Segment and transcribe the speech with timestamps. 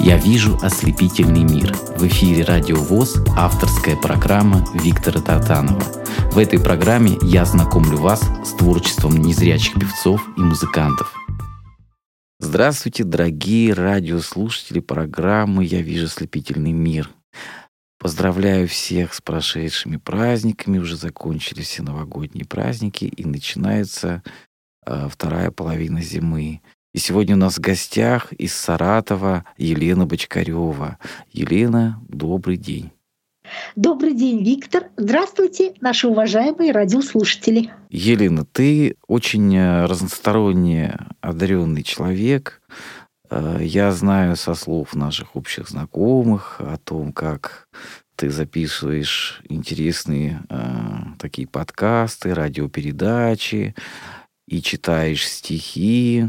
[0.00, 1.74] Я вижу ослепительный мир.
[1.96, 5.82] В эфире Радио ВОЗ авторская программа Виктора Татанова.
[6.30, 11.12] В этой программе я знакомлю вас с творчеством незрячих певцов и музыкантов.
[12.38, 17.10] Здравствуйте, дорогие радиослушатели программы «Я вижу ослепительный мир».
[17.98, 20.78] Поздравляю всех с прошедшими праздниками.
[20.78, 24.22] Уже закончились все новогодние праздники и начинается
[24.86, 26.60] э, вторая половина зимы.
[26.94, 30.98] И сегодня у нас в гостях из Саратова Елена Бочкарева.
[31.30, 32.92] Елена, добрый день.
[33.76, 34.84] Добрый день, Виктор.
[34.96, 37.70] Здравствуйте, наши уважаемые радиослушатели.
[37.90, 42.62] Елена, ты очень э, разносторонне одаренный человек.
[43.30, 47.68] Э, я знаю со слов наших общих знакомых о том, как
[48.16, 50.58] ты записываешь интересные э,
[51.18, 53.74] такие подкасты, радиопередачи
[54.46, 56.28] и читаешь стихи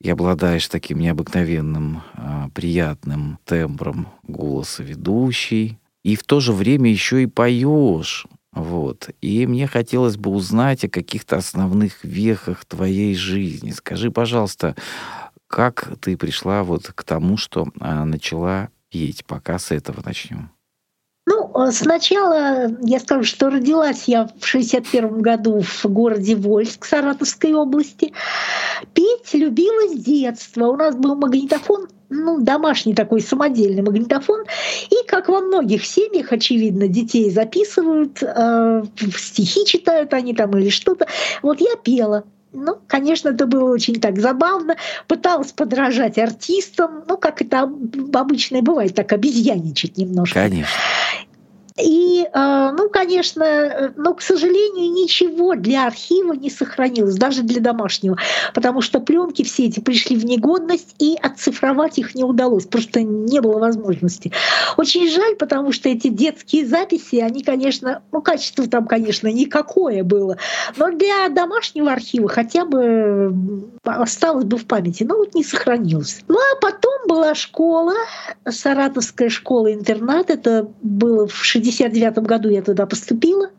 [0.00, 7.22] и обладаешь таким необыкновенным, а, приятным тембром голоса ведущей, и в то же время еще
[7.22, 8.26] и поешь.
[8.52, 9.08] Вот.
[9.20, 13.70] И мне хотелось бы узнать о каких-то основных вехах твоей жизни.
[13.70, 14.76] Скажи, пожалуйста,
[15.46, 19.24] как ты пришла вот к тому, что а, начала петь?
[19.24, 20.50] Пока с этого начнем.
[21.54, 28.12] Э, сначала я скажу, что родилась я в 61 году в городе Вольск Саратовской области.
[28.94, 30.66] Петь любила с детства.
[30.66, 34.44] У нас был магнитофон ну, домашний такой самодельный магнитофон.
[34.90, 38.82] И, как во многих семьях, очевидно, детей записывают, э,
[39.16, 41.06] стихи читают они там или что-то.
[41.42, 42.24] Вот я пела.
[42.52, 44.76] Ну, конечно, это было очень так забавно.
[45.08, 47.62] Пыталась подражать артистам, ну, как это
[48.12, 50.34] обычно бывает, так обезьяничать немножко.
[50.34, 50.68] Конечно.
[51.80, 58.18] И, э, ну, конечно, но, к сожалению, ничего для архива не сохранилось, даже для домашнего,
[58.54, 63.40] потому что пленки все эти пришли в негодность, и оцифровать их не удалось, просто не
[63.40, 64.32] было возможности.
[64.76, 70.36] Очень жаль, потому что эти детские записи, они, конечно, ну, качество там, конечно, никакое было,
[70.76, 73.34] но для домашнего архива хотя бы
[73.84, 76.22] осталось бы в памяти, но вот не сохранилось.
[76.28, 77.94] Ну, а потом была школа,
[78.48, 83.50] Саратовская школа-интернат, это было в 1969 году я туда поступила.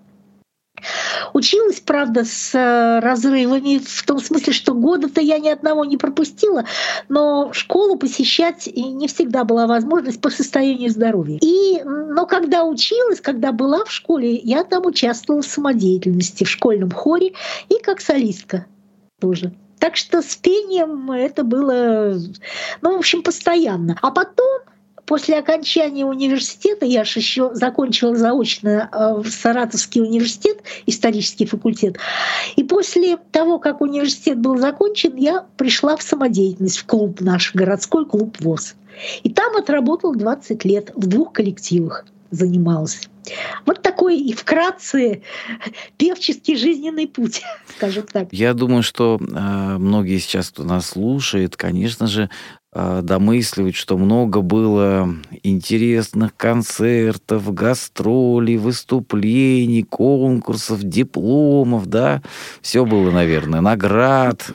[1.34, 6.66] Училась, правда, с э, разрывами, в том смысле, что года-то я ни одного не пропустила,
[7.10, 11.40] но школу посещать не всегда была возможность по состоянию здоровья.
[11.42, 16.92] И, но когда училась, когда была в школе, я там участвовала в самодеятельности, в школьном
[16.92, 17.34] хоре
[17.70, 18.66] и как солистка
[19.20, 19.54] тоже.
[19.80, 22.18] Так что с пением это было,
[22.82, 23.98] ну, в общем, постоянно.
[24.02, 24.62] А потом
[25.06, 31.98] После окончания университета я же еще закончила заочно э, в Саратовский университет, исторический факультет.
[32.56, 38.06] И после того, как университет был закончен, я пришла в самодеятельность, в клуб наш, городской
[38.06, 38.76] клуб ВОЗ.
[39.24, 43.10] И там отработала 20 лет, в двух коллективах занималась.
[43.66, 45.22] Вот такой и вкратце
[45.98, 47.42] певческий жизненный путь,
[47.78, 48.28] скажем так.
[48.32, 52.30] Я думаю, что э, многие сейчас, кто нас слушает, конечно же,
[52.74, 55.10] э, домысливают, что много было
[55.44, 62.22] интересных концертов, гастролей, выступлений, конкурсов, дипломов, да,
[62.62, 64.52] все было, наверное, наград.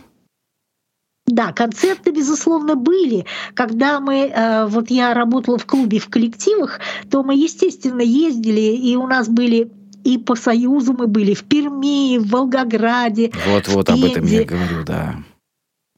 [1.26, 3.26] Да, концерты, безусловно, были.
[3.54, 6.80] Когда мы, э, вот я работала в клубе, в коллективах,
[7.10, 9.70] то мы, естественно, ездили, и у нас были
[10.04, 13.30] и по Союзу мы были в Перми, в Волгограде.
[13.46, 15.16] Вот-вот об этом я говорю, да.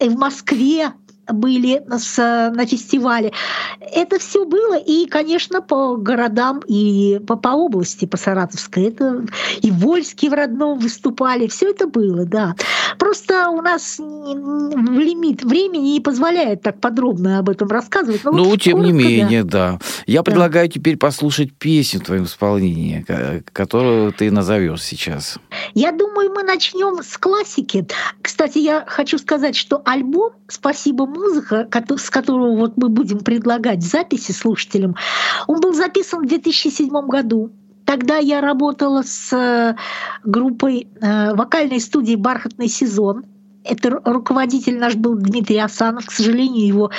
[0.01, 0.93] И в Москве
[1.33, 3.33] были с, на фестивале.
[3.81, 8.85] Это все было, и, конечно, по городам и по, по области, по Саратовской.
[8.85, 9.25] Это
[9.63, 11.47] и Вольске в родном выступали.
[11.49, 12.55] Все это было, да.
[12.99, 18.25] Просто у нас лимит времени не позволяет так подробно об этом рассказывать.
[18.25, 19.73] Но ну, вот тем коротко, не менее, да.
[19.73, 19.79] да.
[20.07, 20.25] Я да.
[20.25, 23.05] предлагаю теперь послушать песню в твоем исполнении,
[23.53, 25.39] которую ты назовешь сейчас.
[25.75, 27.87] Я думаю, мы начнем с классики.
[28.23, 31.20] Кстати, я хочу сказать, что альбом «Спасибо, музыка»,
[31.97, 34.97] с которого вот мы будем предлагать записи слушателям,
[35.47, 37.51] он был записан в 2007 году.
[37.85, 39.75] Тогда я работала с э,
[40.25, 43.25] группой э, вокальной студии «Бархатный сезон».
[43.65, 46.07] Это руководитель наш был Дмитрий Асанов.
[46.07, 46.91] К сожалению, его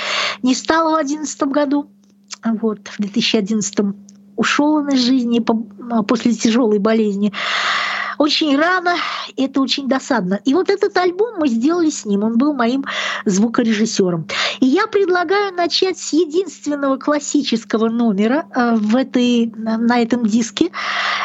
[0.42, 1.90] не стало в 2011 году.
[2.44, 3.94] Вот, в 2011
[4.36, 5.40] ушел он из жизни
[6.06, 7.32] после тяжелой болезни
[8.22, 8.94] очень рано,
[9.36, 10.40] это очень досадно.
[10.44, 12.84] И вот этот альбом мы сделали с ним, он был моим
[13.24, 14.28] звукорежиссером.
[14.60, 20.70] И я предлагаю начать с единственного классического номера э, в этой, на этом диске.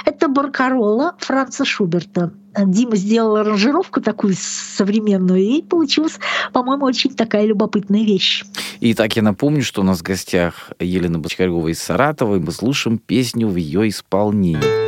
[0.06, 2.34] Это Баркарола Франца Шуберта.
[2.58, 6.18] Дима сделал аранжировку такую современную, и получилась,
[6.52, 8.44] по-моему, очень такая любопытная вещь.
[8.80, 12.52] И так я напомню, что у нас в гостях Елена Бочкарева из Саратова, и мы
[12.52, 14.87] слушаем песню в ее исполнении.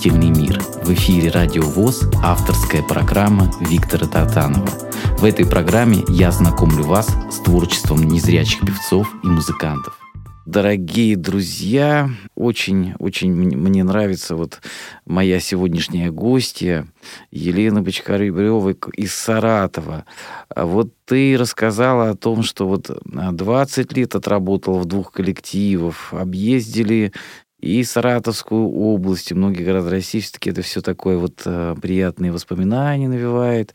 [0.00, 0.58] Ослепительный мир».
[0.82, 4.66] В эфире «Радио ВОЗ» авторская программа Виктора Татанова.
[5.18, 9.98] В этой программе я знакомлю вас с творчеством незрячих певцов и музыкантов.
[10.46, 14.62] Дорогие друзья, очень-очень мне нравится вот
[15.04, 16.86] моя сегодняшняя гостья
[17.30, 20.06] Елена Бочкаребрева из Саратова.
[20.48, 27.12] А вот ты рассказала о том, что вот 20 лет отработала в двух коллективах, объездили
[27.60, 33.08] и Саратовскую область, и многие города России, все-таки это все такое вот э, приятные воспоминания
[33.08, 33.74] навевает.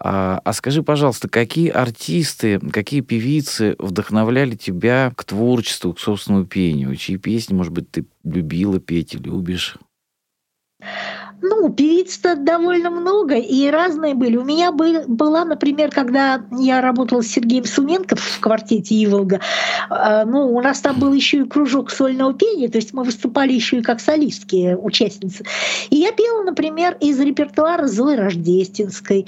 [0.00, 6.94] А, а скажи, пожалуйста, какие артисты, какие певицы вдохновляли тебя к творчеству, к собственному пению?
[6.94, 9.76] Чьи песни, может быть, ты любила петь и любишь?
[11.40, 14.36] Ну, певиц-то довольно много, и разные были.
[14.36, 19.40] У меня был, была, например, когда я работала с Сергеем Суменко в квартете Иволга,
[19.90, 23.52] э, ну, у нас там был еще и кружок сольного пения, то есть мы выступали
[23.52, 25.44] еще и как солистские участницы.
[25.90, 29.26] И я пела, например, из репертуара Зои Рождественской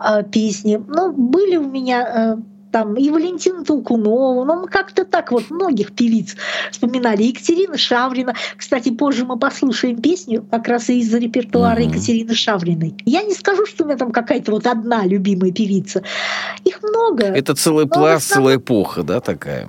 [0.00, 0.82] э, песни.
[0.88, 5.92] Ну, были у меня э, там и Валентина Толкунова, ну, мы как-то так вот многих
[5.92, 6.36] певиц
[6.70, 7.24] вспоминали.
[7.24, 8.34] Екатерина Шаврина.
[8.56, 11.88] Кстати, позже мы послушаем песню как раз из репертуара uh-huh.
[11.88, 12.94] Екатерины Шавриной.
[13.04, 16.02] Я не скажу, что у меня там какая-то вот одна любимая певица.
[16.64, 17.24] Их много.
[17.24, 18.44] Это целый пласт, основном...
[18.44, 19.68] целая эпоха, да, такая?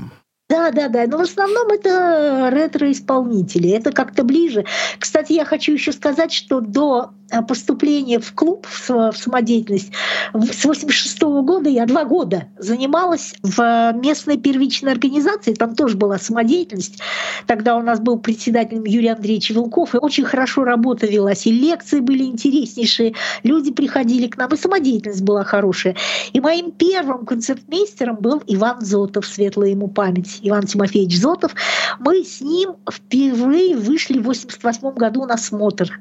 [0.52, 1.06] Да, да, да.
[1.08, 3.70] Но в основном это ретро-исполнители.
[3.70, 4.66] Это как-то ближе.
[5.00, 7.12] Кстати, я хочу еще сказать, что до
[7.48, 9.92] поступления в клуб, в самодеятельность,
[10.34, 17.00] с 86 года я два года занималась в местной первичной организации, там тоже была самодеятельность.
[17.48, 22.00] Тогда у нас был председателем Юрий Андреевич Вилков, и очень хорошо работа велась, и лекции
[22.00, 25.96] были интереснейшие, люди приходили к нам, и самодеятельность была хорошая.
[26.34, 31.56] И моим первым концертмейстером был Иван Зотов, светлая ему память, Иван Тимофеевич Зотов.
[32.00, 36.00] Мы с ним впервые вышли в 88 году на смотр.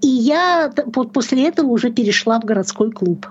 [0.00, 0.61] И я
[1.12, 3.26] после этого уже перешла в городской клуб.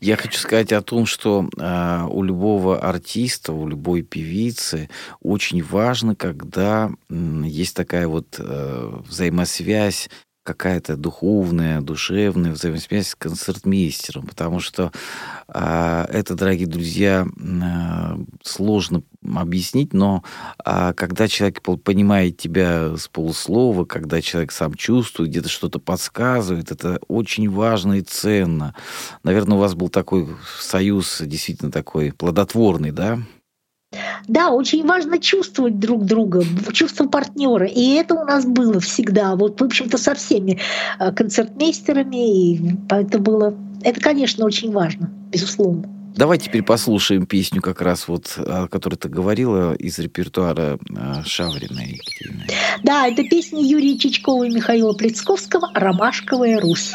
[0.00, 4.90] Я хочу сказать о том, что э, у любого артиста, у любой певицы
[5.22, 10.10] очень важно, когда э, есть такая вот э, взаимосвязь
[10.42, 14.92] какая-то духовная, душевная взаимосвязь с концертмейстером, потому что
[15.48, 19.02] э, это, дорогие друзья, э, сложно
[19.34, 20.22] объяснить, но
[20.64, 26.98] э, когда человек понимает тебя с полуслова, когда человек сам чувствует, где-то что-то подсказывает, это
[27.08, 28.74] очень важно и ценно.
[29.22, 30.28] Наверное, у вас был такой
[30.58, 33.18] союз действительно такой плодотворный, да?
[34.26, 37.66] Да, очень важно чувствовать друг друга, чувство партнера.
[37.66, 39.36] И это у нас было всегда.
[39.36, 40.58] Вот, в общем-то, со всеми
[40.98, 42.56] э, концертмейстерами.
[42.56, 43.54] И это было.
[43.82, 45.93] Это, конечно, очень важно, безусловно.
[46.14, 51.80] Давай теперь послушаем песню как раз вот, о которой ты говорила, из репертуара э, Шаврина
[51.80, 52.46] Екатерины.
[52.84, 56.92] Да, это песня Юрия Чичкова и Михаила Плецковского «Ромашковая Русь».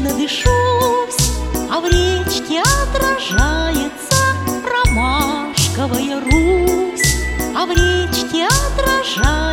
[0.00, 1.32] Надышусь,
[1.70, 4.16] А в речке отражается
[4.64, 7.16] Ромашковая Русь,
[7.54, 9.49] А в речке отражается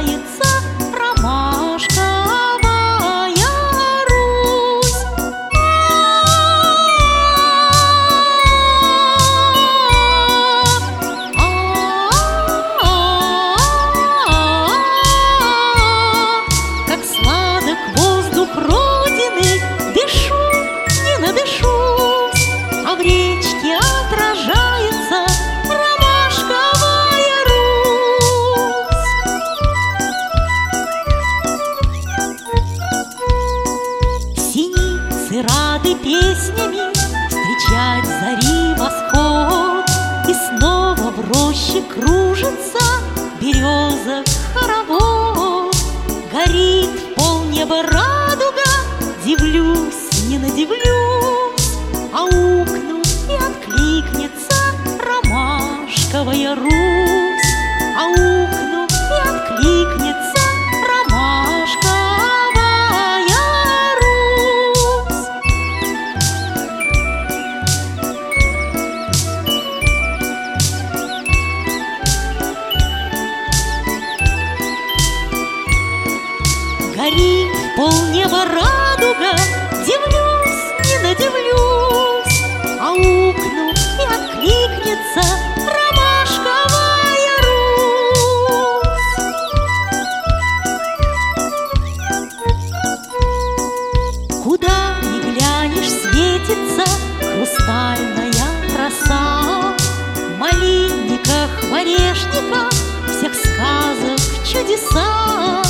[94.48, 96.86] Куда ни глянешь, светится
[97.20, 98.32] хрустальная
[98.74, 99.76] краса.
[100.16, 102.72] В малинниках, в орешниках,
[103.10, 105.62] всех сказок чудеса.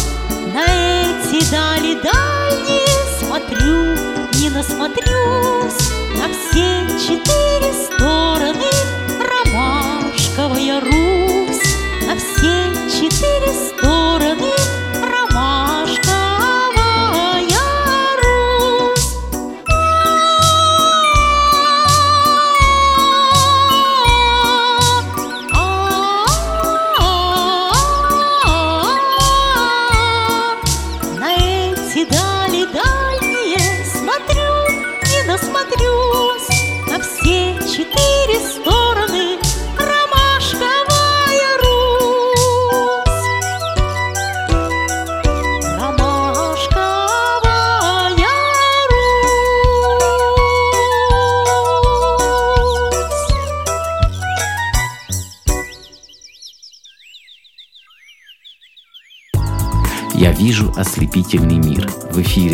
[0.53, 0.63] На
[1.01, 3.95] эти дали дальние смотрю,
[4.39, 5.89] не насмотрюсь.
[6.15, 8.71] На все четыре стороны
[9.19, 14.26] ромашковая Русь, на все четыре стороны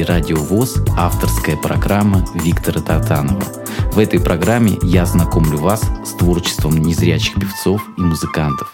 [0.03, 3.41] Эфире «Радио ВОЗ» авторская программа Виктора Татанова.
[3.93, 8.73] В этой программе я знакомлю вас с творчеством незрячих певцов и музыкантов.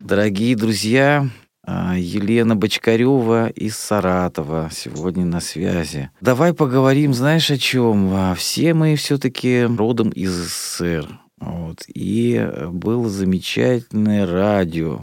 [0.00, 1.28] Дорогие друзья,
[1.66, 6.10] а, Елена Бочкарева из Саратова сегодня на связи.
[6.22, 8.10] Давай поговорим, знаешь, о чем?
[8.14, 11.20] А, все мы все-таки родом из СССР.
[11.40, 11.84] Вот.
[11.92, 15.02] И было замечательное радио.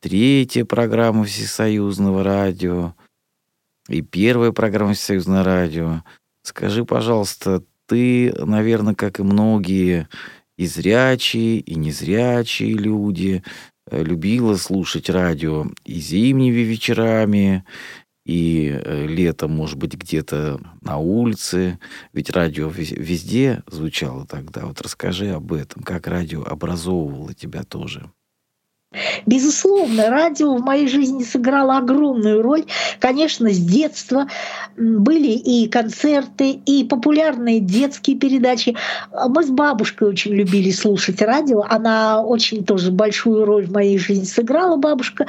[0.00, 2.94] Третья программа Всесоюзного радио.
[3.88, 6.02] И первая программа Всесоюзного радио.
[6.42, 10.08] Скажи, пожалуйста, ты, наверное, как и многие
[10.56, 13.42] и зрячие, и незрячие люди,
[13.88, 17.64] Э, любила слушать радио и зимними вечерами,
[18.24, 21.78] и э, летом, может быть, где-то на улице.
[22.12, 24.66] Ведь радио везде звучало тогда.
[24.66, 28.10] Вот расскажи об этом, как радио образовывало тебя тоже.
[29.26, 32.64] Безусловно, радио в моей жизни сыграло огромную роль.
[33.00, 34.28] Конечно, с детства
[34.76, 38.76] были и концерты, и популярные детские передачи.
[39.28, 41.64] Мы с бабушкой очень любили слушать радио.
[41.68, 45.26] Она очень тоже большую роль в моей жизни сыграла, бабушка.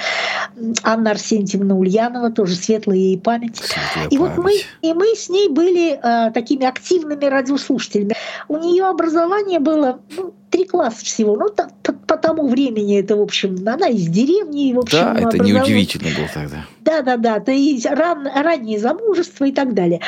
[0.84, 3.58] Анна Арсентьевна Ульянова, тоже светлая ей память.
[3.58, 4.36] Светлая и память.
[4.36, 8.16] вот мы, и мы с ней были э, такими активными радиослушателями.
[8.48, 11.36] У нее образование было ну, три класса всего.
[11.36, 14.74] Ну, по, по, по тому времени это, в общем, она из деревни.
[14.74, 16.66] В общем, да, это неудивительно было тогда.
[16.88, 20.00] Да, да, есть ран, раннее замужество и так далее.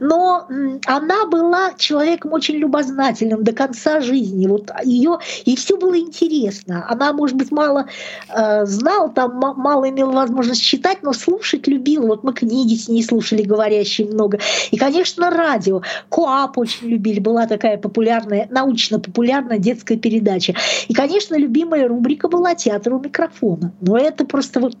[0.00, 0.46] Но
[0.84, 4.46] она была человеком очень любознательным до конца жизни.
[4.46, 6.84] Вот ее и все было интересно.
[6.90, 7.86] Она, может быть, мало
[8.28, 12.06] э, знала, там мало имела возможность читать, но слушать любила.
[12.06, 14.38] Вот мы книги с ней слушали, говорящие много.
[14.70, 15.80] И, конечно, радио.
[16.10, 17.18] Коап очень любили.
[17.18, 20.54] Была такая популярная, научно-популярная детская передача.
[20.88, 23.72] И, конечно, любимая рубрика была «Театр у микрофона».
[23.80, 24.76] Но это просто вот...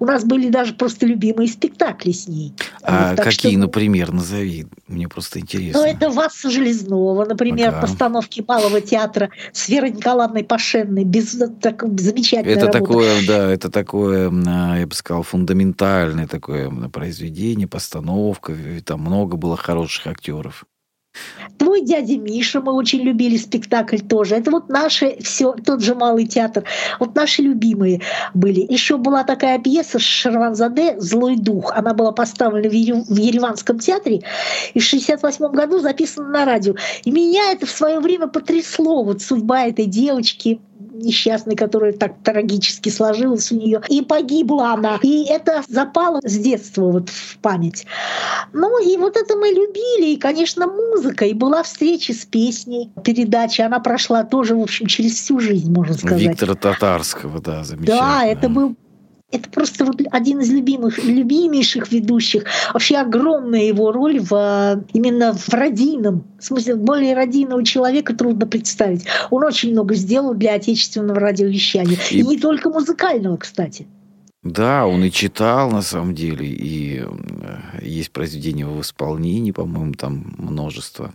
[0.00, 2.52] У нас были даже просто просто любимые спектакли с ней.
[2.82, 3.60] А так какие, что...
[3.60, 4.66] например, назови?
[4.86, 5.80] Мне просто интересно.
[5.80, 7.80] Ну, это Васса Железнова, например, ага.
[7.80, 11.04] постановки Малого театра с Верой Николаевной Пашенной.
[11.04, 12.78] Без, так, замечательная Это работа.
[12.78, 18.54] такое, да, это такое, а, я бы сказал, фундаментальное такое произведение, постановка.
[18.84, 20.64] Там много было хороших актеров.
[21.58, 24.36] Твой дядя Миша, мы очень любили спектакль тоже.
[24.36, 26.64] Это вот наши все, тот же малый театр.
[26.98, 28.00] Вот наши любимые
[28.34, 28.60] были.
[28.60, 31.72] Еще была такая пьеса Шарванзаде «Злой дух».
[31.74, 32.72] Она была поставлена в
[33.16, 34.22] Ереванском театре
[34.74, 36.74] и в 68 году записана на радио.
[37.04, 39.04] И меня это в свое время потрясло.
[39.04, 43.82] Вот судьба этой девочки, несчастной, которая так трагически сложилась у нее.
[43.88, 44.98] И погибла она.
[45.02, 47.86] И это запало с детства вот в память.
[48.52, 50.14] Ну и вот это мы любили.
[50.14, 51.24] И, конечно, музыка.
[51.26, 52.90] И была встреча с песней.
[53.02, 56.20] Передача, она прошла тоже, в общем, через всю жизнь, можно сказать.
[56.20, 58.00] Виктора Татарского, да, замечательно.
[58.00, 58.76] Да, это был
[59.34, 62.44] это просто вот один из любимых, любимейших ведущих.
[62.72, 69.04] Вообще огромная его роль в, именно в родийном, в смысле, более родийного человека трудно представить.
[69.30, 71.98] Он очень много сделал для отечественного радиовещания.
[72.10, 73.86] И, и не только музыкального, кстати.
[74.44, 77.06] Да, он и читал на самом деле, и э,
[77.82, 81.14] есть произведения в исполнении, по-моему, там множество.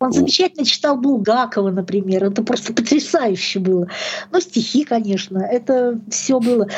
[0.00, 2.24] Он замечательно читал Булгакова, например.
[2.24, 3.88] Это просто потрясающе было.
[4.30, 6.68] Ну, стихи, конечно, это все было.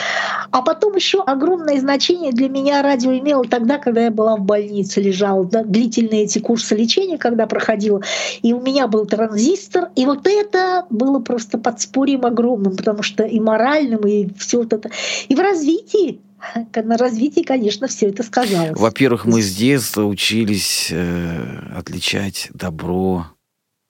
[0.50, 5.02] А потом еще огромное значение для меня радио имело тогда, когда я была в больнице,
[5.02, 5.44] лежала.
[5.44, 8.00] Да, длительные эти курсы лечения, когда проходила.
[8.40, 9.90] И у меня был транзистор.
[9.96, 14.90] И вот это было просто подспорьем огромным, потому что и моральным, и все вот это.
[15.28, 16.20] И в развитии
[16.84, 18.78] на развитии, конечно, все это сказалось.
[18.78, 23.26] Во-первых, мы с детства учились э, отличать добро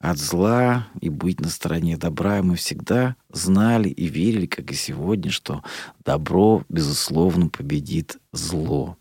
[0.01, 2.43] от зла и быть на стороне добра.
[2.43, 5.63] Мы всегда знали и верили, как и сегодня, что
[6.05, 8.97] добро, безусловно, победит зло.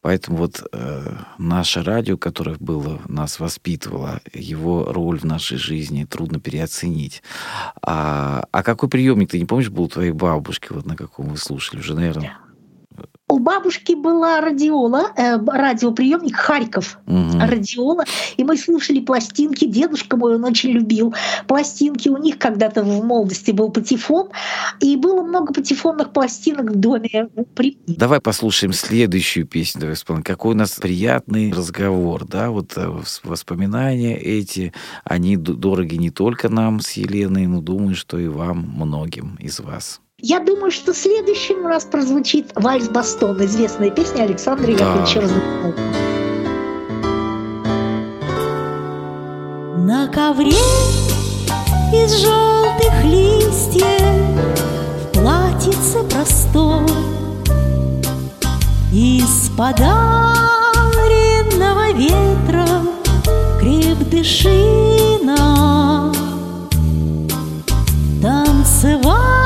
[0.00, 6.38] Поэтому вот э, наше радио, которое было, нас воспитывало, его роль в нашей жизни трудно
[6.38, 7.24] переоценить.
[7.82, 11.36] А, а какой приемник, ты не помнишь, был у твоей бабушки, вот на каком вы
[11.36, 11.80] слушали?
[11.80, 12.38] Уже, наверное,
[13.34, 17.38] у бабушки была радиола, э, радиоприемник Харьков, угу.
[17.40, 18.04] радиола,
[18.36, 19.64] и мы слушали пластинки.
[19.64, 21.14] Дедушка мой, он очень любил
[21.48, 22.08] пластинки.
[22.08, 24.28] У них когда-то в молодости был патефон,
[24.80, 27.28] и было много патефонных пластинок в доме.
[27.86, 29.80] Давай послушаем следующую песню.
[29.80, 30.22] Давай вспомним.
[30.22, 32.88] Какой у нас приятный разговор, да, вот э,
[33.24, 39.36] воспоминания эти, они дороги не только нам с Еленой, но думаю, что и вам, многим
[39.40, 40.00] из вас.
[40.20, 44.72] Я думаю, что следующим у нас прозвучит «Вальс Бастон», известная песня Александра да.
[44.72, 45.74] Яковлевича Розенбаума.
[49.84, 50.52] На ковре
[51.92, 53.84] из желтых листьев
[55.02, 56.86] В платьице простой
[58.92, 59.92] Из подаренного
[61.92, 62.88] ветром
[63.60, 64.92] крепдышина
[68.22, 69.43] Танцевала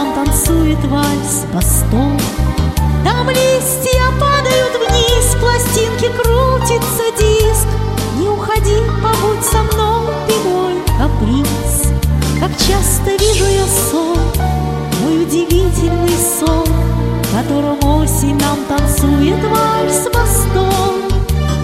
[0.00, 2.18] нам танцует вальс постом
[3.04, 7.66] Там листья падают вниз, пластинки крутится диск.
[8.18, 11.92] Не уходи, побудь со мной, ты мой каприз.
[12.40, 14.18] Как часто вижу я сон,
[15.02, 16.66] мой удивительный сон
[17.32, 20.94] Которым осень нам танцует вальс постом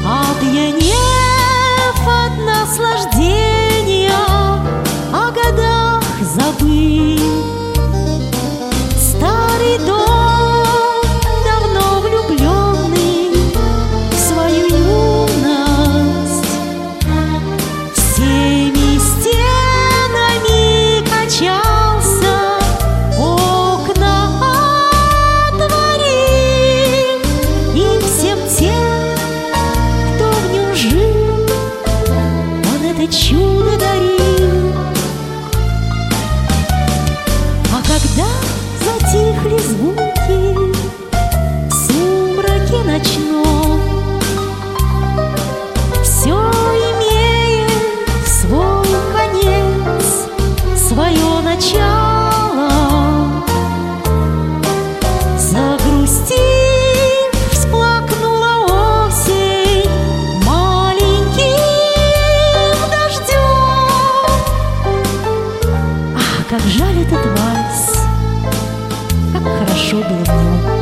[0.04, 1.35] Опьянев
[66.76, 67.96] жаль этот вальс.
[69.32, 70.76] Как хорошо было в нем.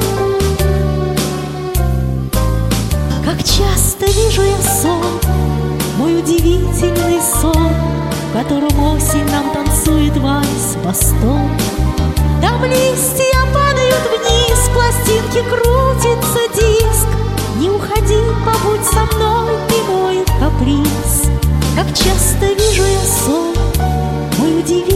[3.24, 5.20] Как часто вижу я сон
[5.98, 7.72] Мой удивительный сон
[8.30, 11.50] В котором осень нам танцует вальс постом
[12.42, 17.08] Там листья падают вниз Пластинки крутится диск.
[17.58, 21.30] Не уходи, побудь со мной Ты мой каприз.
[21.74, 23.54] Как часто вижу я сон
[24.38, 24.93] Мой удивительный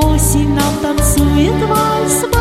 [0.00, 2.33] осень нам танцует вальс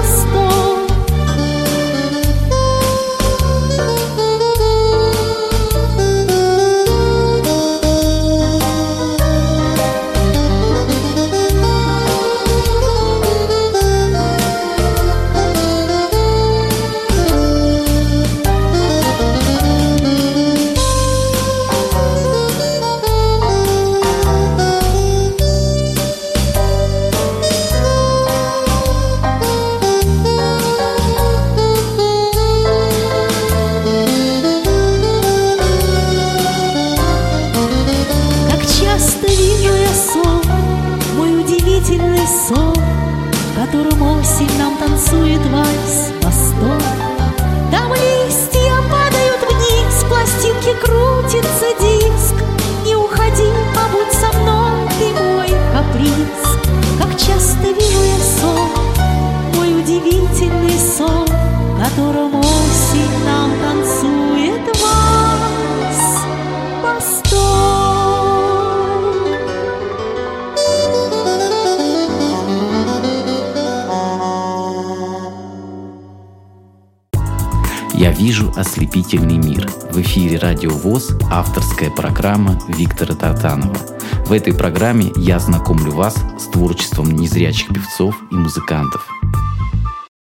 [78.56, 79.68] ослепительный мир.
[79.92, 83.78] В эфире Радио ВОЗ авторская программа Виктора Татанова.
[84.26, 89.08] В этой программе я знакомлю вас с творчеством незрячих певцов и музыкантов.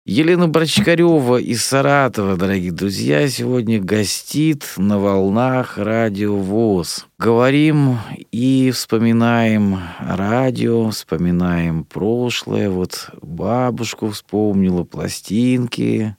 [0.04, 7.06] Елена Брачкарева из Саратова, дорогие друзья, сегодня гостит на волнах Радио ВОЗ.
[7.20, 8.00] Говорим
[8.32, 12.72] и вспоминаем радио, вспоминаем прошлое.
[12.72, 16.17] Вот бабушку вспомнила, пластинки,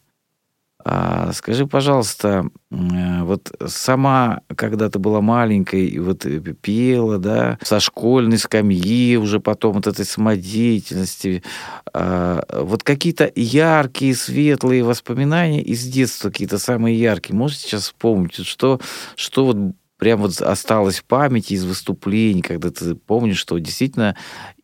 [0.85, 7.59] А, скажи, пожалуйста, э, вот сама, когда ты была маленькой, и вот э, пела, да,
[7.63, 11.45] со школьной скамьи, уже потом вот этой самодеятельности,
[11.93, 18.81] а, вот какие-то яркие, светлые воспоминания из детства, какие-то самые яркие, можете сейчас вспомнить, что,
[19.15, 19.57] что вот
[19.99, 24.17] прям вот осталось в памяти из выступлений, когда ты помнишь, что действительно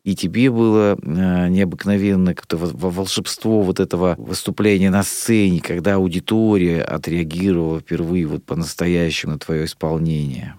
[0.09, 7.79] и тебе было э, необыкновенное как-то волшебство вот этого выступления на сцене, когда аудитория отреагировала
[7.79, 10.55] впервые вот по-настоящему на твое исполнение.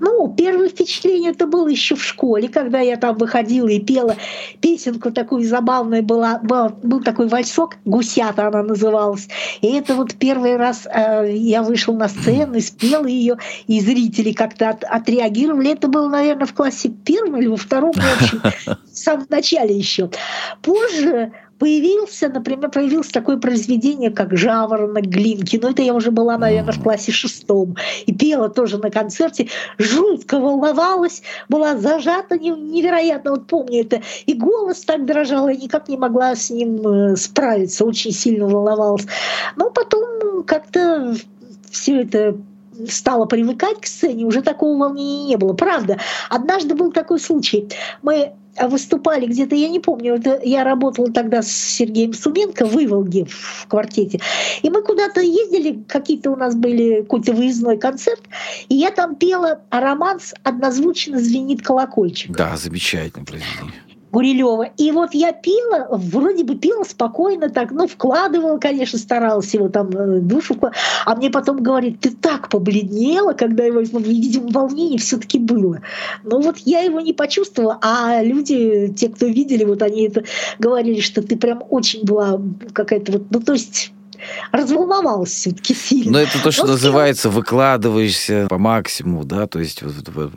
[0.00, 4.16] Ну, первое впечатление это было еще в школе, когда я там выходила и пела
[4.60, 9.28] песенку такую забавную была, был, был такой вальсок, «Гусята» она называлась.
[9.60, 14.32] И это вот первый раз э, я вышел на сцену и спела ее, и зрители
[14.32, 15.72] как-то от, отреагировали.
[15.72, 18.42] Это было, наверное, в классе первом или во втором, в общем,
[18.92, 20.10] в самом начале еще.
[20.62, 25.56] Позже появился, например, появилось такое произведение, как «Жаворонок Глинки».
[25.56, 27.76] Но это я уже была, наверное, в классе шестом.
[28.06, 29.48] И пела тоже на концерте.
[29.78, 33.32] Жутко волновалась, была зажата невероятно.
[33.32, 34.02] Вот помню это.
[34.26, 37.84] И голос так дрожал, я никак не могла с ним э, справиться.
[37.84, 39.06] Очень сильно волновалась.
[39.56, 41.14] Но потом как-то
[41.70, 42.36] все это
[42.88, 45.52] стала привыкать к сцене, уже такого волнения не было.
[45.52, 47.68] Правда, однажды был такой случай.
[48.02, 53.26] Мы выступали где-то, я не помню, это я работала тогда с Сергеем Суменко в Иволге
[53.26, 54.20] в квартете,
[54.62, 58.22] и мы куда-то ездили, какие-то у нас были какой-то выездной концерт,
[58.68, 62.34] и я там пела романс «Однозвучно звенит колокольчик».
[62.34, 63.85] Да, замечательное произведение.
[64.16, 64.70] Гурилева.
[64.78, 69.90] И вот я пила, вроде бы пила спокойно так, ну, вкладывала, конечно, старалась его там
[69.90, 70.56] э, душу.
[71.04, 75.82] А мне потом говорит, ты так побледнела, когда его, ну, видимо, волнение все таки было.
[76.24, 80.24] Но вот я его не почувствовала, а люди, те, кто видели, вот они это
[80.58, 82.40] говорили, что ты прям очень была
[82.72, 83.92] какая-то вот, ну, то есть
[84.52, 86.12] разволновалась все-таки сильно.
[86.12, 89.82] Но это то, что Но называется выкладываешься по максимуму, да, то есть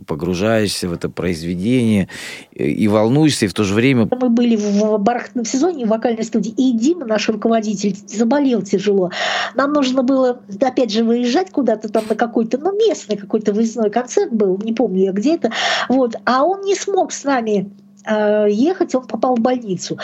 [0.07, 2.09] погружаешься в это произведение
[2.51, 4.07] и волнуешься, и в то же время...
[4.11, 9.11] Мы были в бархатном сезоне в вокальной студии, и Дима, наш руководитель, заболел тяжело.
[9.55, 14.31] Нам нужно было, опять же, выезжать куда-то там на какой-то, ну, местный какой-то выездной концерт
[14.31, 15.51] был, не помню я где это,
[15.87, 17.71] вот, а он не смог с нами
[18.05, 19.97] ехать, он попал в больницу.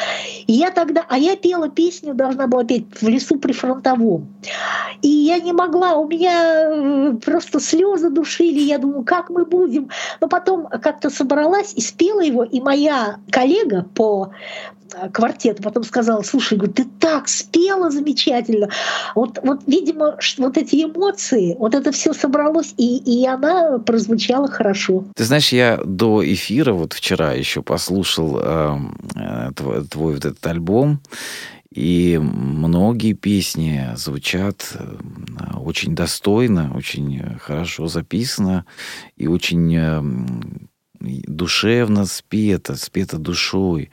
[0.47, 4.27] И я тогда, а я пела песню, должна была петь в лесу при фронтовом.
[5.01, 9.89] И я не могла, у меня э, просто слезы душили, я думаю, как мы будем.
[10.21, 14.31] Но потом как-то собралась и спела его, и моя коллега по
[15.11, 18.69] квартет, потом сказала, слушай, ты так спела замечательно.
[19.13, 25.05] Вот, вот видимо, вот эти эмоции, вот это все собралось, и, и она прозвучала хорошо.
[25.15, 30.45] Ты знаешь, я до эфира, вот вчера еще послушал эм, э, твой, твой вот этот
[30.47, 31.01] альбом,
[31.69, 34.97] и многие песни звучат э,
[35.59, 38.65] очень достойно, очень хорошо записано
[39.17, 40.69] и очень эм,
[41.27, 43.89] душевно спето, спето душой.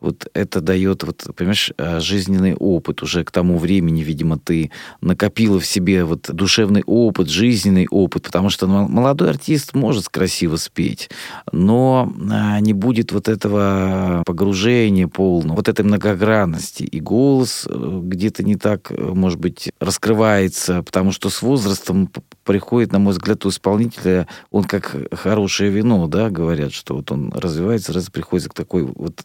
[0.00, 3.02] Вот это дает, вот, понимаешь, э, жизненный опыт.
[3.02, 4.70] Уже к тому времени, видимо, ты
[5.00, 11.10] накопила в себе вот душевный опыт, жизненный опыт, потому что молодой артист может красиво спеть,
[11.52, 16.82] но а, не будет вот этого погружения полного, вот этой многогранности.
[16.82, 22.10] И голос э, где-то не так, э, может быть, раскрывается, потому что с возрастом
[22.44, 27.32] приходит, на мой взгляд, у исполнителя, он как хорошее вино, да, говорят, что вот он
[27.32, 29.22] развивается, раз приходится к такой вот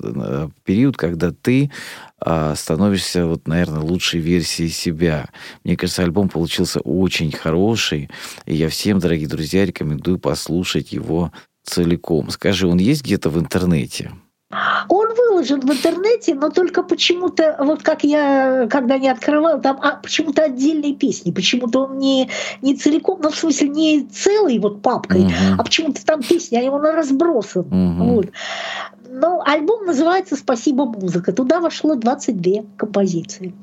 [0.63, 1.71] период, когда ты
[2.19, 5.29] а, становишься, вот, наверное, лучшей версией себя.
[5.63, 8.09] Мне кажется, альбом получился очень хороший,
[8.45, 11.31] и я всем, дорогие друзья, рекомендую послушать его
[11.63, 12.29] целиком.
[12.29, 14.11] Скажи, он есть где-то в интернете?
[14.87, 19.97] Он выложен в интернете, но только почему-то, вот как я, когда не открывал, там а,
[19.97, 22.29] почему-то отдельные песни, почему-то он не,
[22.61, 25.55] не целиком, ну, в смысле, не целый вот папкой, uh-huh.
[25.57, 27.63] а почему-то там песни, они он разбросан.
[27.63, 28.13] Uh-huh.
[28.13, 28.27] Вот.
[29.09, 31.33] Ну, альбом называется «Спасибо, музыка».
[31.33, 33.53] Туда вошло 22 композиции.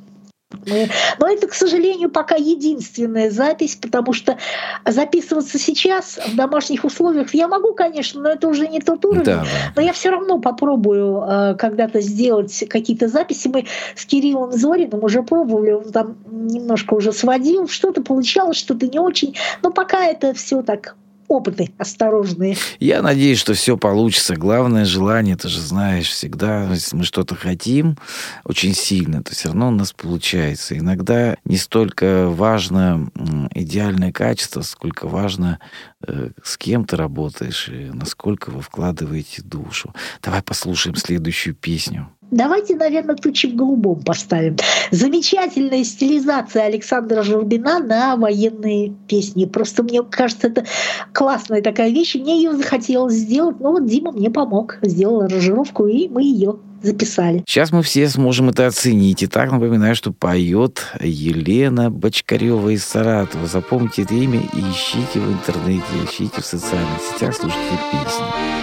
[1.19, 4.39] Но это, к сожалению, пока единственная запись, потому что
[4.87, 9.25] записываться сейчас в домашних условиях я могу, конечно, но это уже не тот уровень.
[9.25, 9.45] Да.
[9.77, 13.49] Но я все равно попробую э, когда-то сделать какие-то записи.
[13.49, 18.99] Мы с Кириллом Зориным уже пробовали, он там немножко уже сводил, что-то получалось, что-то не
[18.99, 19.37] очень.
[19.63, 20.97] Но пока это все так
[21.29, 22.57] опыты осторожные.
[22.81, 24.37] Я надеюсь, что все получится.
[24.37, 27.97] Главное желание, ты же знаешь, всегда, если мы что-то хотим
[28.45, 30.77] очень сильно, то все равно у нас получается.
[30.79, 33.11] Иногда не столько важно
[33.55, 35.59] идеальное качество, сколько важно,
[36.07, 39.95] э, с кем ты работаешь и насколько вы вкладываете душу.
[40.23, 42.11] Давай послушаем следующую песню.
[42.35, 44.57] Давайте, наверное, тучи в голубом поставим.
[44.91, 49.45] Замечательная стилизация Александра Журбина на военные песни.
[49.45, 50.65] Просто мне кажется, это
[51.13, 52.17] классная такая вещь.
[52.17, 53.61] Мне ее захотелось сделать.
[53.61, 54.79] Но вот Дима мне помог.
[54.83, 57.45] Сделал аранжировку, и мы ее записали.
[57.47, 59.23] Сейчас мы все сможем это оценить.
[59.23, 63.47] И так напоминаю, что поет Елена Бочкарева из Саратова.
[63.47, 68.54] Запомните это имя и ищите в интернете, ищите в социальных сетях, слушайте песни.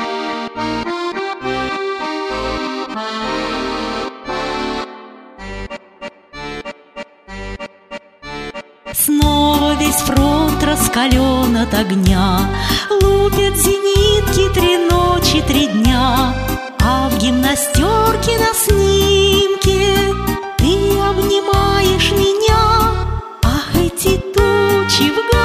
[10.72, 12.40] Раскален от огня,
[12.90, 16.34] Лупят зенитки три ночи, три дня,
[16.82, 19.98] А в гимнастерке на снимке
[20.58, 22.64] Ты обнимаешь меня,
[23.44, 25.41] Ах, эти тучи в голубом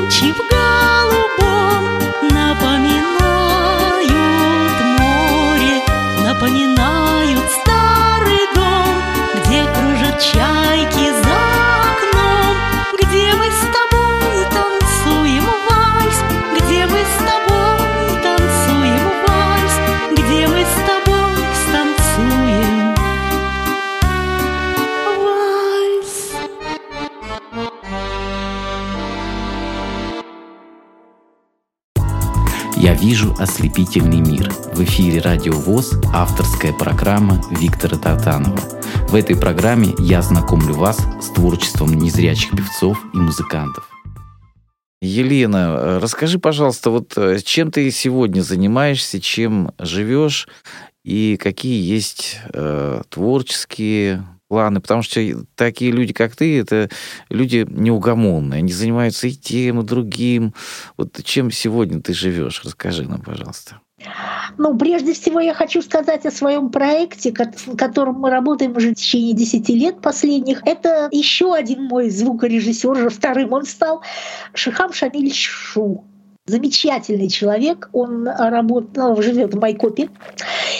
[0.00, 0.69] тучи в голубом
[33.00, 34.50] вижу ослепительный мир.
[34.74, 38.58] В эфире Радио ВОЗ авторская программа Виктора Татанова.
[39.08, 43.88] В этой программе я знакомлю вас с творчеством незрячих певцов и музыкантов.
[45.00, 50.46] Елена, расскажи, пожалуйста, вот э, чем ты сегодня занимаешься, чем живешь
[51.02, 55.20] и какие есть э, творческие планы, потому что
[55.54, 56.90] такие люди, как ты, это
[57.28, 60.54] люди неугомонные, они занимаются и тем, и другим.
[60.96, 62.60] Вот чем сегодня ты живешь?
[62.64, 63.80] Расскажи нам, пожалуйста.
[64.58, 68.94] Ну, прежде всего, я хочу сказать о своем проекте, в котором мы работаем уже в
[68.94, 70.66] течение 10 лет последних.
[70.66, 74.02] Это еще один мой звукорежиссер, уже вторым он стал,
[74.52, 76.04] Шихам Шамиль Шу.
[76.50, 80.08] Замечательный человек, он работал, живет в Майкопе.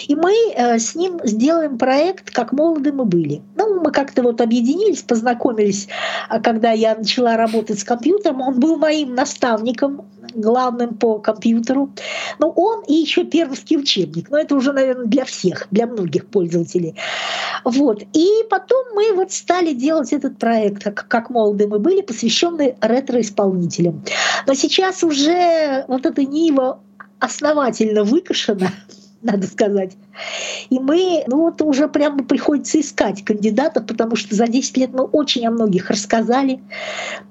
[0.09, 3.43] И мы э, с ним сделаем проект «Как молоды мы были».
[3.57, 5.87] Ну, мы как-то вот объединились, познакомились,
[6.29, 8.41] а когда я начала работать с компьютером.
[8.41, 11.90] Он был моим наставником, главным по компьютеру.
[12.38, 14.31] Ну, он и еще пермский учебник.
[14.31, 16.95] Но это уже, наверное, для всех, для многих пользователей.
[17.64, 18.03] Вот.
[18.12, 24.03] И потом мы вот стали делать этот проект, как, как молоды мы были, посвященный ретро-исполнителям.
[24.47, 26.81] Но сейчас уже вот эта нива
[27.18, 28.70] основательно выкашена.
[29.23, 29.97] надо сказать.
[30.71, 35.05] И мы, ну вот уже прямо приходится искать кандидатов, потому что за 10 лет мы
[35.05, 36.61] очень о многих рассказали,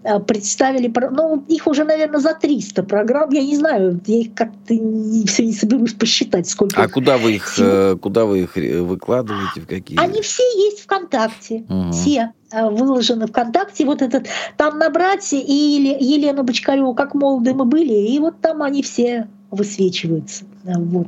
[0.04, 4.76] э, представили, ну их уже, наверное, за 300 программ, я не знаю, я их как-то
[4.76, 6.82] не, все не соберусь посчитать, сколько.
[6.82, 7.68] А куда вы их, всего.
[7.68, 10.00] Э, куда вы их э, выкладываете, в какие?
[10.00, 11.92] Они все есть ВКонтакте, угу.
[11.92, 13.86] все выложены ВКонтакте.
[13.86, 14.28] Вот этот
[14.58, 20.46] там набрать и Елену Бочкареву, как молоды мы были, и вот там они все высвечиваются.
[20.64, 21.08] Вот.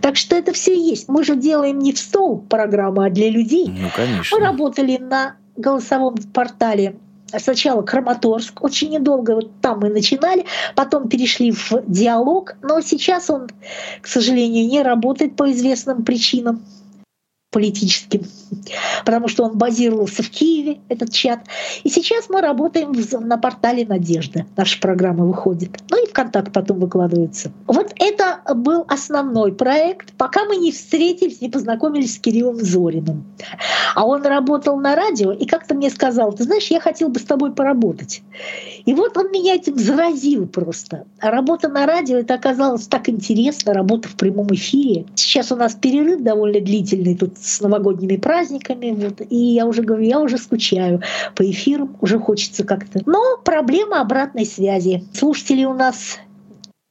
[0.00, 1.08] Так что это все есть.
[1.08, 3.66] Мы же делаем не в стол программы, а для людей.
[3.68, 4.36] Ну, конечно.
[4.36, 6.96] Мы работали на голосовом портале
[7.38, 13.48] сначала Краматорск, очень недолго вот там мы начинали, потом перешли в диалог, но сейчас он,
[14.00, 16.64] к сожалению, не работает по известным причинам
[17.54, 18.24] политическим,
[19.04, 21.38] потому что он базировался в Киеве, этот чат.
[21.84, 22.92] И сейчас мы работаем
[23.28, 24.44] на портале «Надежда».
[24.56, 25.70] Наша программа выходит.
[25.88, 27.52] Ну и ВКонтакт потом выкладывается.
[27.68, 33.24] Вот это был основной проект, пока мы не встретились, не познакомились с Кириллом Зориным.
[33.94, 37.24] А он работал на радио и как-то мне сказал, ты знаешь, я хотел бы с
[37.24, 38.22] тобой поработать.
[38.84, 41.04] И вот он меня этим заразил просто.
[41.20, 45.06] Работа на радио, это оказалось так интересно, работа в прямом эфире.
[45.14, 48.90] Сейчас у нас перерыв довольно длительный тут с новогодними праздниками.
[48.92, 51.02] Вот, и я уже говорю, я уже скучаю
[51.34, 53.00] по эфирам, уже хочется как-то.
[53.06, 55.04] Но проблема обратной связи.
[55.12, 56.18] Слушатели у нас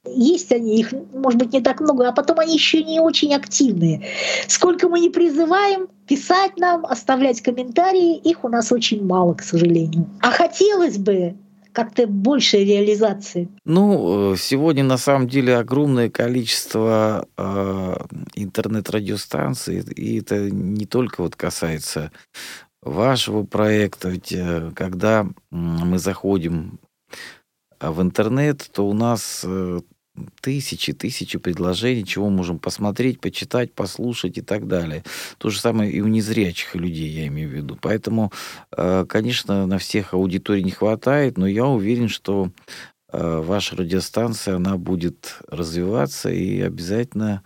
[0.06, 4.02] есть они, их, может быть, не так много, а потом они еще не очень активные.
[4.48, 10.10] Сколько мы не призываем писать нам, оставлять комментарии, их у нас очень мало, к сожалению.
[10.22, 11.36] А хотелось бы,
[11.74, 13.50] как-то большей реализации?
[13.66, 17.96] Ну, э, сегодня на самом деле огромное количество э,
[18.36, 22.12] интернет-радиостанций, и это не только вот касается
[22.82, 26.80] вашего проекта, ведь э, когда мы заходим
[27.80, 29.82] в интернет, то у нас э,
[30.42, 35.04] тысячи, тысячи предложений, чего можем посмотреть, почитать, послушать и так далее.
[35.38, 37.78] То же самое и у незрячих людей, я имею в виду.
[37.82, 38.32] Поэтому,
[38.76, 42.52] э, конечно, на всех аудиторий не хватает, но я уверен, что
[43.12, 47.44] э, ваша радиостанция, она будет развиваться и обязательно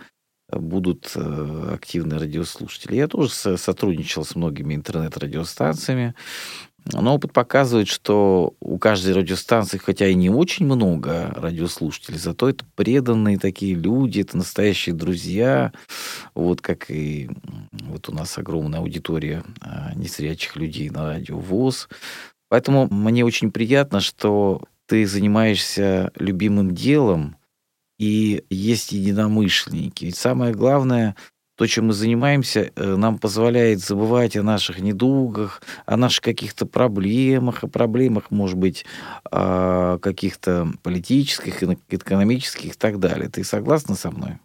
[0.50, 2.96] будут э, активные радиослушатели.
[2.96, 6.16] Я тоже сотрудничал с многими интернет-радиостанциями.
[6.94, 12.66] Но опыт показывает, что у каждой радиостанции, хотя и не очень много радиослушателей, зато это
[12.76, 15.74] преданные такие люди, это настоящие друзья,
[16.34, 17.30] вот как и
[17.72, 21.90] вот у нас огромная аудитория а, незрячих людей на радио ВОЗ.
[22.50, 27.36] Поэтому мне очень приятно, что ты занимаешься любимым делом,
[28.00, 30.06] и есть единомышленники.
[30.06, 31.16] Ведь самое главное
[31.58, 37.64] то, чем мы занимаемся, э, нам позволяет забывать о наших недугах, о наших каких-то проблемах,
[37.64, 38.86] о проблемах, может быть,
[39.30, 43.30] каких-то политических, экономических и так далее.
[43.30, 44.40] Ты согласна со мной?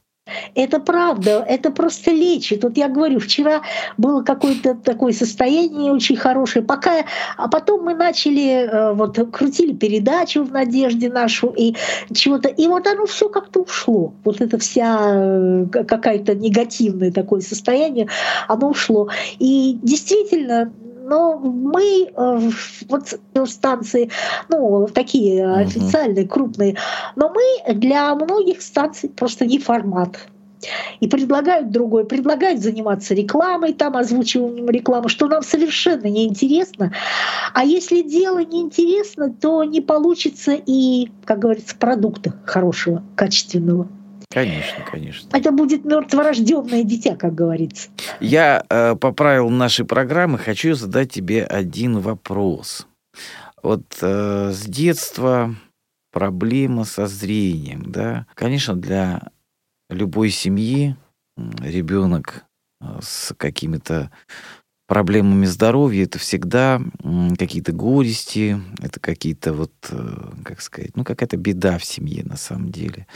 [0.54, 2.62] Это правда, это просто лечит.
[2.62, 3.62] Вот я говорю, вчера
[3.98, 7.04] было какое-то такое состояние очень хорошее, пока,
[7.36, 11.74] а потом мы начали, э, вот крутили передачу в «Надежде» нашу и
[12.14, 14.14] чего-то, и вот оно все как-то ушло.
[14.24, 18.06] Вот это вся э, какая-то негативное такое состояние,
[18.46, 19.08] оно ушло.
[19.40, 22.50] И действительно, но мы э,
[22.88, 24.10] вот станции,
[24.48, 26.76] ну, такие официальные, крупные,
[27.16, 30.18] но мы для многих станций просто не формат.
[31.00, 36.92] И предлагают другое, предлагают заниматься рекламой, там озвучиванием рекламы, что нам совершенно неинтересно.
[37.52, 43.88] А если дело неинтересно, то не получится и, как говорится, продукта хорошего, качественного.
[44.32, 45.28] Конечно, конечно.
[45.36, 47.90] Это будет мертворожденное дитя, как говорится.
[48.20, 52.86] Я э, по правилам нашей программы хочу задать тебе один вопрос.
[53.62, 55.54] Вот э, с детства
[56.12, 58.26] проблема со зрением, да?
[58.34, 59.30] Конечно, для
[59.90, 60.96] любой семьи
[61.36, 62.44] ребенок
[62.80, 64.10] э, с какими-то
[64.92, 66.78] проблемами здоровья это всегда
[67.38, 72.70] какие-то горести, это какие-то вот, э, как сказать, ну какая-то беда в семье на самом
[72.70, 73.06] деле.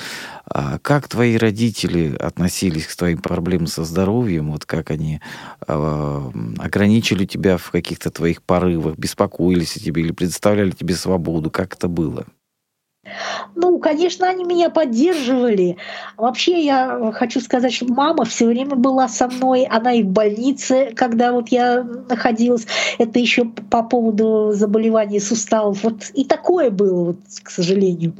[0.47, 4.53] А как твои родители относились к твоим проблемам со здоровьем?
[4.53, 5.21] Вот как они
[5.69, 11.51] э, ограничили тебя в каких-то твоих порывах, беспокоились о тебе или предоставляли тебе свободу?
[11.51, 12.25] Как это было?
[13.55, 15.77] Ну, конечно, они меня поддерживали.
[16.17, 19.65] Вообще, я хочу сказать, что мама все время была со мной.
[19.65, 22.67] Она и в больнице, когда вот я находилась.
[22.99, 25.83] Это еще по поводу заболевания суставов.
[25.83, 28.15] Вот и такое было, вот, к сожалению.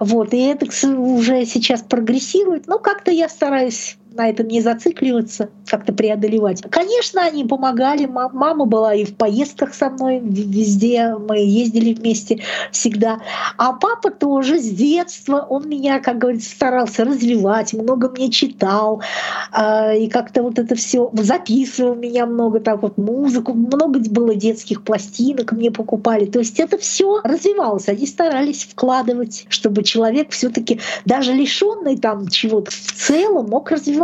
[0.00, 0.32] Вот.
[0.32, 0.66] И это
[0.96, 2.66] уже сейчас прогрессирует.
[2.66, 6.62] Но как-то я стараюсь на этом не зацикливаться, как-то преодолевать.
[6.70, 8.06] Конечно, они помогали.
[8.06, 13.20] Мама была и в поездках со мной, везде мы ездили вместе всегда.
[13.56, 19.02] А папа тоже с детства, он меня, как говорится, старался развивать, много мне читал,
[19.50, 24.82] а, и как-то вот это все записывал меня много, так вот музыку, много было детских
[24.82, 26.26] пластинок мне покупали.
[26.26, 32.70] То есть это все развивалось, они старались вкладывать, чтобы человек все-таки даже лишенный там чего-то
[32.70, 34.01] в целом мог развиваться.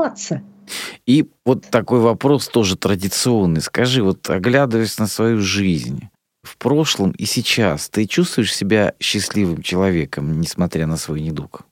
[1.06, 3.62] И вот такой вопрос тоже традиционный.
[3.62, 6.08] Скажи, вот оглядываясь на свою жизнь,
[6.42, 11.62] в прошлом и сейчас, ты чувствуешь себя счастливым человеком, несмотря на свой недуг?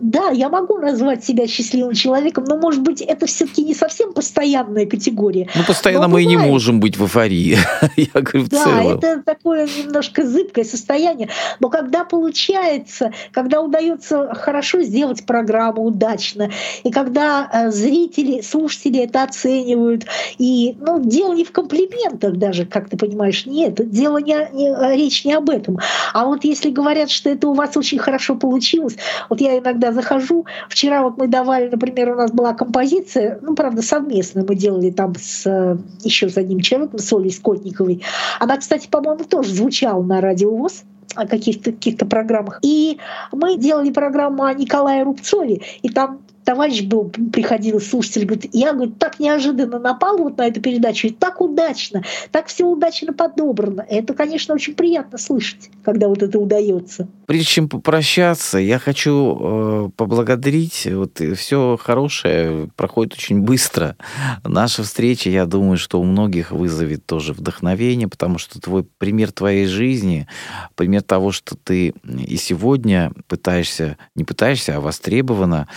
[0.00, 4.86] Да, я могу назвать себя счастливым человеком, но, может быть, это все-таки не совсем постоянная
[4.86, 5.48] категория.
[5.54, 6.28] Ну, постоянно но мы бывает.
[6.28, 7.58] и не можем быть в эйфории.
[7.96, 8.98] я говорю, в да, целом.
[8.98, 11.28] это такое немножко зыбкое состояние.
[11.60, 16.50] Но когда получается, когда удается хорошо сделать программу удачно,
[16.82, 20.06] и когда э, зрители, слушатели это оценивают,
[20.38, 25.24] и ну, дело не в комплиментах даже, как ты понимаешь, нет, дело не, не речь
[25.24, 25.78] не об этом.
[26.14, 28.96] А вот если говорят, что это у вас очень хорошо получилось,
[29.28, 30.46] вот я иногда захожу.
[30.68, 35.14] Вчера вот мы давали, например, у нас была композиция, ну, правда, совместно мы делали там
[35.16, 38.02] с э, еще с одним человеком, с Олей Скотниковой.
[38.38, 40.84] Она, кстати, по-моему, тоже звучала на радио ВОЗ
[41.14, 42.60] о каких-то каких программах.
[42.62, 42.98] И
[43.32, 48.98] мы делали программу о Николае Рубцове, и там товарищ был, приходил слушатель, говорит, я говорит,
[48.98, 53.84] так неожиданно напал вот на эту передачу, и так удачно, так все удачно подобрано.
[53.88, 57.08] Это, конечно, очень приятно слышать, когда вот это удается.
[57.26, 60.88] Прежде чем попрощаться, я хочу э, поблагодарить.
[60.90, 63.96] Вот все хорошее проходит очень быстро.
[64.44, 69.66] Наша встреча, я думаю, что у многих вызовет тоже вдохновение, потому что твой пример твоей
[69.66, 70.26] жизни,
[70.74, 75.68] пример того, что ты и сегодня пытаешься, не пытаешься, а востребована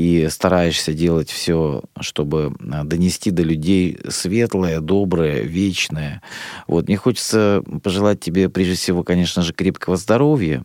[0.00, 6.22] и стараешься делать все, чтобы а, донести до людей светлое, доброе, вечное.
[6.66, 10.64] Вот мне хочется пожелать тебе прежде всего, конечно же, крепкого здоровья,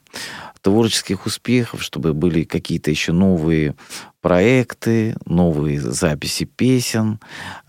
[0.61, 3.75] творческих успехов, чтобы были какие-то еще новые
[4.21, 7.19] проекты, новые записи песен.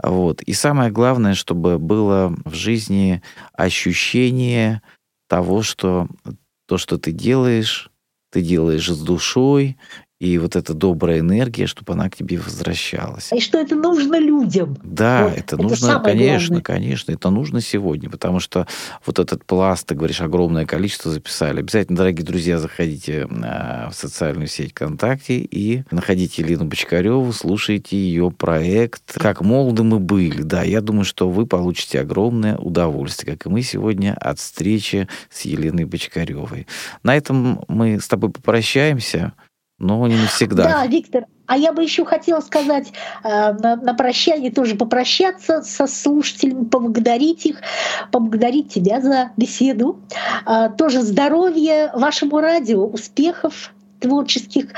[0.00, 0.42] Вот.
[0.42, 3.22] И самое главное, чтобы было в жизни
[3.54, 4.82] ощущение
[5.28, 6.06] того, что
[6.68, 7.90] то, что ты делаешь,
[8.30, 9.76] ты делаешь с душой,
[10.18, 13.30] и вот эта добрая энергия, чтобы она к тебе возвращалась.
[13.32, 14.76] И что это нужно людям.
[14.82, 16.62] Да, вот, это, это нужно, конечно, главное.
[16.62, 18.66] конечно, это нужно сегодня, потому что
[19.04, 21.60] вот этот пласт, ты говоришь, огромное количество записали.
[21.60, 28.30] Обязательно, дорогие друзья, заходите а, в социальную сеть ВКонтакте и находите Елену Бочкареву, слушайте ее
[28.30, 30.40] проект «Как молоды мы были».
[30.42, 35.42] Да, я думаю, что вы получите огромное удовольствие, как и мы сегодня, от встречи с
[35.42, 36.66] Еленой Бочкаревой.
[37.02, 39.34] На этом мы с тобой попрощаемся.
[39.78, 40.64] Но не навсегда.
[40.64, 45.86] Да, Виктор, а я бы еще хотела сказать э, на, на прощание тоже попрощаться со
[45.86, 47.60] слушателями, поблагодарить их,
[48.10, 50.00] поблагодарить тебя за беседу.
[50.46, 54.70] Э, тоже здоровья вашему радио, успехов творческих.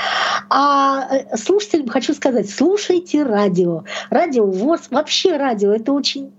[0.51, 3.85] А э, слушателям хочу сказать, слушайте радио.
[4.11, 6.33] Радио ВОЗ, вообще радио, это очень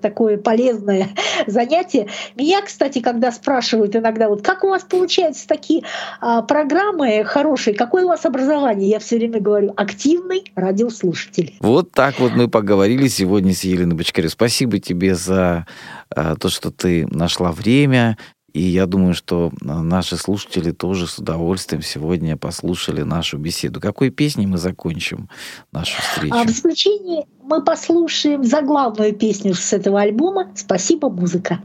[0.00, 1.08] такое полезное
[1.46, 2.08] занятие.
[2.36, 5.82] Меня, кстати, когда спрашивают иногда, вот как у вас получаются такие
[6.20, 11.54] а, программы хорошие, какое у вас образование, я все время говорю, активный радиослушатель.
[11.60, 14.30] Вот так вот мы поговорили сегодня с Еленой Бочкарев.
[14.30, 15.66] Спасибо тебе за
[16.14, 18.16] а, то, что ты нашла время
[18.52, 23.80] и я думаю, что а, наши слушатели тоже с удовольствием сегодня послушали нашу беседу.
[23.80, 25.28] Какой песней мы закончим
[25.72, 26.34] нашу встречу?
[26.34, 31.60] А в заключении мы послушаем заглавную песню с этого альбома «Спасибо, музыка».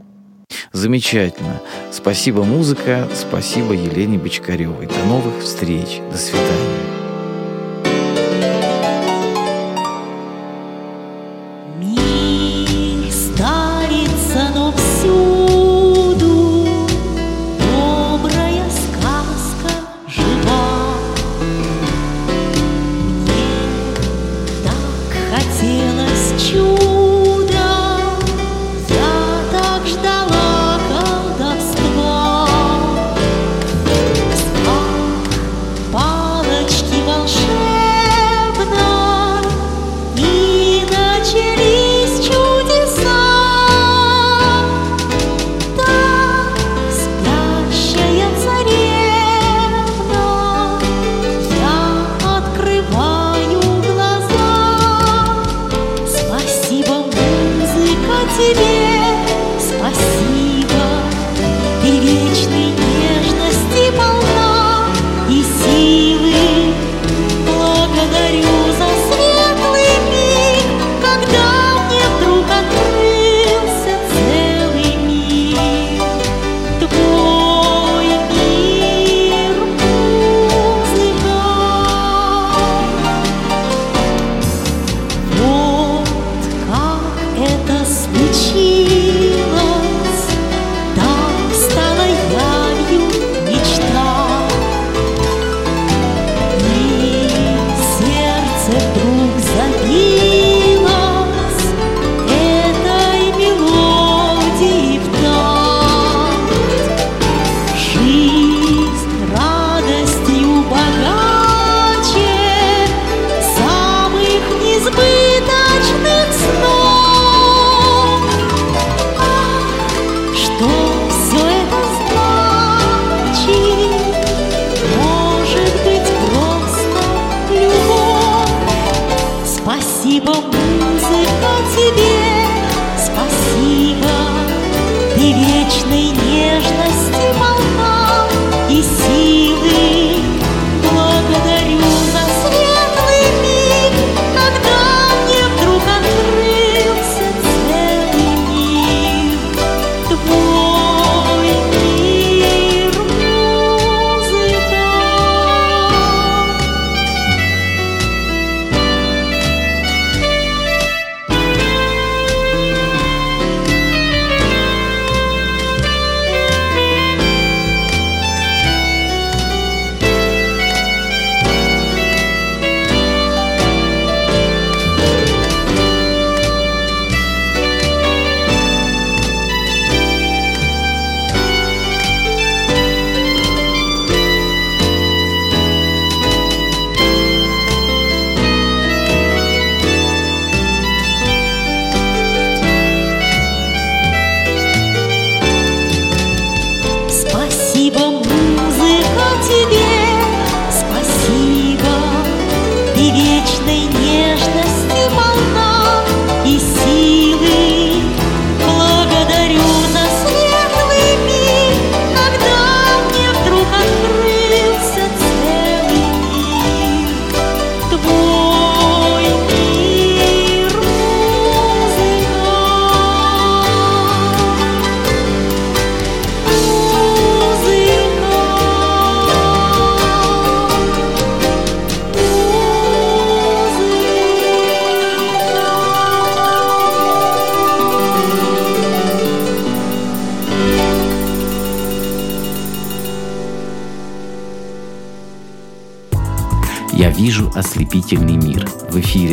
[0.72, 1.60] Замечательно.
[1.90, 3.08] Спасибо, музыка.
[3.14, 4.86] Спасибо Елене Бочкаревой.
[4.86, 6.00] До новых встреч.
[6.10, 6.95] До свидания.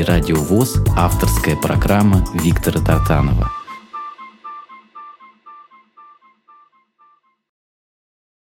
[0.05, 3.62] «Радио ВОЗ» авторская программа Виктора Тартанова.